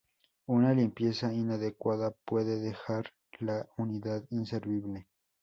Una 0.47 0.73
limpieza 0.73 1.31
inadecuada 1.31 2.09
puede 2.25 2.59
dejar 2.59 3.11
la 3.39 3.69
unidad 3.77 4.23
inservible. 4.31 5.07